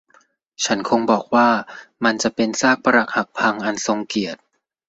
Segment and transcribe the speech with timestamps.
[0.65, 1.49] ฉันคงบอกว่า
[2.03, 4.41] มันจะเป็นซากปรักหักพังอันทรงเกียรติ